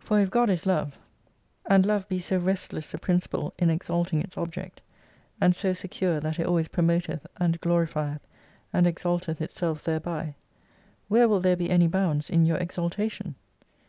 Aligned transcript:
For 0.00 0.18
if 0.18 0.32
God 0.32 0.50
is 0.50 0.66
Love, 0.66 0.98
and 1.64 1.86
Love 1.86 2.08
be 2.08 2.18
so 2.18 2.38
rest 2.38 2.72
99 2.72 2.76
less 2.78 2.92
a 2.92 2.98
principle 2.98 3.54
in 3.56 3.70
exalting 3.70 4.20
its 4.20 4.36
object: 4.36 4.82
and 5.40 5.54
so 5.54 5.72
secure 5.72 6.18
that 6.18 6.40
it 6.40 6.46
always 6.48 6.66
promoteth 6.66 7.24
and 7.36 7.60
glorifieth 7.60 8.26
and 8.72 8.84
exalteth 8.88 9.40
itself 9.40 9.84
thereby, 9.84 10.34
where 11.06 11.28
will 11.28 11.38
there 11.38 11.54
be 11.54 11.70
any 11.70 11.86
bounds 11.86 12.28
in 12.28 12.46
your 12.46 12.56
exaltation 12.58 13.36